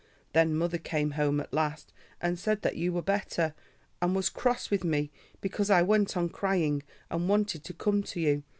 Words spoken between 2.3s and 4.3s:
said that you were better, and was